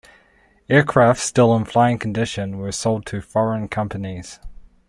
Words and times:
Aircraft 0.67 1.19
still 1.19 1.55
in 1.55 1.63
flying 1.63 1.99
condition 1.99 2.57
were 2.57 2.71
sold 2.71 3.05
to 3.05 3.21
foreign 3.21 3.67
companies. 3.67 4.39